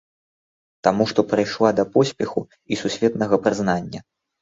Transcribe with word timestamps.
Таму 0.87 1.03
што 1.11 1.27
прыйшла 1.35 1.69
да 1.81 1.87
поспеху 1.99 2.47
і 2.71 2.83
сусветнага 2.85 3.35
прызнання. 3.49 3.99